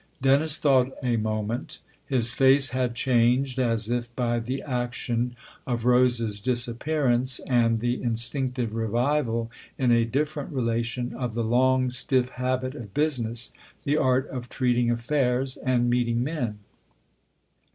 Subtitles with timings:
[0.19, 5.35] Dennis thought a moment; his face had changed as if by the action
[5.67, 12.29] of Rose's disappearance and the instinctive revival, in a different relation, of the long, stiff
[12.29, 13.51] habit of business,
[13.83, 16.57] the art of treating THE OTHER HOUSE 283 affairs and meeting men.